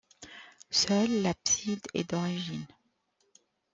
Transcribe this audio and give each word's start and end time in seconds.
Seule 0.71 1.21
l'abside 1.21 1.85
est 1.93 2.09
d'origine. 2.09 2.65